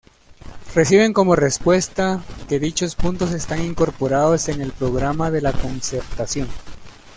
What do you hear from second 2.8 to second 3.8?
puntos están